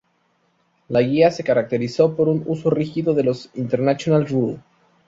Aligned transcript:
La 0.87 1.01
guía 1.03 1.29
se 1.29 1.43
caracterizó 1.43 2.15
por 2.15 2.27
un 2.27 2.41
uso 2.47 2.71
rígido 2.71 3.13
de 3.13 3.23
los 3.23 3.51
"International 3.53 4.27
Rule". 4.27 4.57